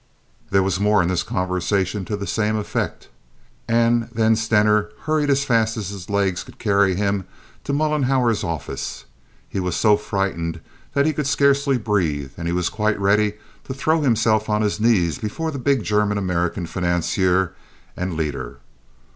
[0.49, 3.09] There was more in this conversation to the same effect,
[3.67, 7.25] and then Stener hurried as fast as his legs could carry him
[7.65, 9.05] to Mollenhauer's office.
[9.47, 10.59] He was so frightened
[10.95, 13.33] that he could scarcely breathe, and he was quite ready
[13.65, 17.53] to throw himself on his knees before the big German American financier
[17.95, 18.57] and leader.